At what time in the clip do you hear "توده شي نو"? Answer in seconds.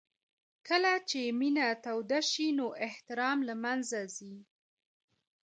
1.83-2.67